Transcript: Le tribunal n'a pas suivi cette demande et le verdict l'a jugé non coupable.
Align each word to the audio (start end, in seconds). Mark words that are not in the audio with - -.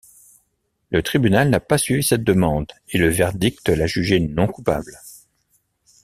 Le 0.89 1.03
tribunal 1.03 1.51
n'a 1.51 1.59
pas 1.59 1.77
suivi 1.77 2.01
cette 2.03 2.23
demande 2.23 2.71
et 2.89 2.97
le 2.97 3.09
verdict 3.09 3.69
l'a 3.69 3.85
jugé 3.85 4.19
non 4.19 4.47
coupable. 4.47 4.97